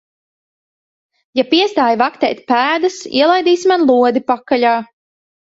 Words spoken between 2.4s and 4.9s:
pēdas, ielaidīsi man lodi pakaļā.